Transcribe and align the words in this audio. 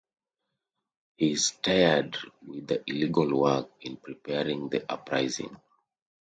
He 1.15 1.35
stared 1.35 2.17
with 2.47 2.65
the 2.65 2.81
illegal 2.87 3.39
work 3.39 3.69
in 3.81 3.97
preparing 3.97 4.67
the 4.67 4.91
uprising. 4.91 5.55